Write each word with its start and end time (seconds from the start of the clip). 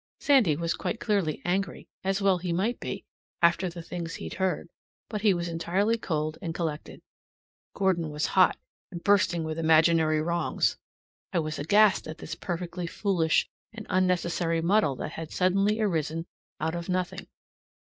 Sandy 0.19 0.55
was 0.55 0.73
quite 0.73 0.99
clearly 0.99 1.43
angry, 1.45 1.87
as 2.03 2.23
well 2.23 2.39
he 2.39 2.51
might 2.51 2.79
be, 2.79 3.05
after 3.39 3.69
the 3.69 3.83
things 3.83 4.15
he'd 4.15 4.33
heard, 4.41 4.67
but 5.09 5.21
he 5.21 5.31
was 5.31 5.47
entirely 5.47 5.95
cold 5.95 6.39
and 6.41 6.55
collected. 6.55 7.03
Gordon 7.75 8.09
was 8.09 8.25
hot, 8.33 8.57
and 8.91 9.03
bursting 9.03 9.43
with 9.43 9.59
imaginary 9.59 10.19
wrongs. 10.19 10.75
I 11.31 11.37
was 11.37 11.59
aghast 11.59 12.07
at 12.07 12.17
this 12.17 12.33
perfectly 12.33 12.87
foolish 12.87 13.47
and 13.73 13.85
unnecessary 13.91 14.59
muddle 14.59 14.95
that 14.95 15.11
had 15.11 15.29
suddenly 15.31 15.79
arisen 15.79 16.25
out 16.59 16.73
of 16.73 16.89
nothing. 16.89 17.27